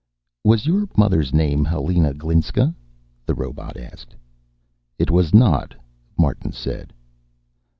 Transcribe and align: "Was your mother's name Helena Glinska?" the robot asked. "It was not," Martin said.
"Was 0.43 0.65
your 0.65 0.87
mother's 0.97 1.31
name 1.31 1.63
Helena 1.63 2.15
Glinska?" 2.15 2.73
the 3.27 3.35
robot 3.35 3.77
asked. 3.77 4.15
"It 4.97 5.11
was 5.11 5.31
not," 5.31 5.75
Martin 6.17 6.53
said. 6.53 6.91